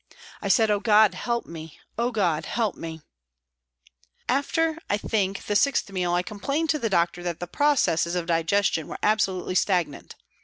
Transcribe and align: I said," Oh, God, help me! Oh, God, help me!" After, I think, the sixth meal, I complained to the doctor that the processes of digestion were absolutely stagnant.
I 0.41 0.47
said," 0.47 0.71
Oh, 0.71 0.79
God, 0.79 1.13
help 1.13 1.45
me! 1.45 1.77
Oh, 1.95 2.09
God, 2.09 2.47
help 2.47 2.73
me!" 2.73 3.03
After, 4.27 4.79
I 4.89 4.97
think, 4.97 5.43
the 5.45 5.55
sixth 5.55 5.91
meal, 5.91 6.11
I 6.15 6.23
complained 6.23 6.71
to 6.71 6.79
the 6.79 6.89
doctor 6.89 7.21
that 7.21 7.39
the 7.39 7.45
processes 7.45 8.15
of 8.15 8.25
digestion 8.25 8.87
were 8.87 8.97
absolutely 9.03 9.53
stagnant. 9.53 10.15